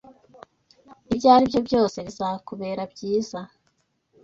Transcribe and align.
Ibyo 1.11 1.27
ari 1.35 1.45
byo 1.51 1.59
byose, 1.67 1.97
bizakubera 2.07 2.81
byiza 2.93 3.39